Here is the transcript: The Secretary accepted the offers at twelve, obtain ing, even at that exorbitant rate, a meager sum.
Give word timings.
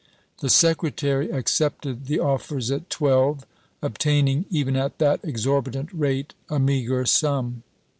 The 0.39 0.49
Secretary 0.49 1.29
accepted 1.29 2.07
the 2.07 2.19
offers 2.19 2.71
at 2.71 2.89
twelve, 2.89 3.45
obtain 3.83 4.27
ing, 4.27 4.45
even 4.49 4.75
at 4.75 4.97
that 4.97 5.19
exorbitant 5.21 5.93
rate, 5.93 6.33
a 6.49 6.57
meager 6.59 7.05
sum. 7.05 7.61